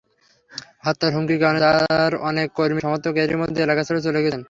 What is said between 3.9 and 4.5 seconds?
চলে গেছেন।